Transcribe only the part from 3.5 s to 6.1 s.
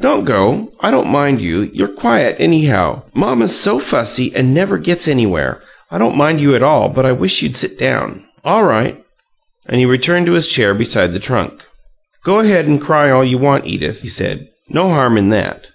so fussy, and never gets anywhere. I